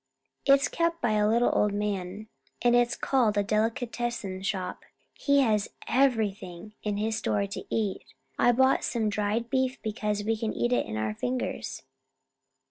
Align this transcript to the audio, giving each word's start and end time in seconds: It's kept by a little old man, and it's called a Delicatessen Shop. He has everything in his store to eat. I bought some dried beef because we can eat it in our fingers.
It's 0.47 0.67
kept 0.67 0.99
by 0.99 1.11
a 1.11 1.29
little 1.29 1.51
old 1.53 1.73
man, 1.75 2.27
and 2.63 2.75
it's 2.75 2.95
called 2.95 3.37
a 3.37 3.43
Delicatessen 3.43 4.41
Shop. 4.41 4.83
He 5.13 5.41
has 5.41 5.69
everything 5.87 6.73
in 6.81 6.97
his 6.97 7.17
store 7.17 7.45
to 7.45 7.63
eat. 7.69 8.03
I 8.39 8.51
bought 8.51 8.83
some 8.83 9.09
dried 9.09 9.51
beef 9.51 9.79
because 9.83 10.23
we 10.23 10.35
can 10.35 10.53
eat 10.53 10.73
it 10.73 10.87
in 10.87 10.97
our 10.97 11.13
fingers. 11.13 11.83